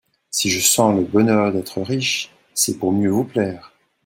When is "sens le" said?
0.59-1.05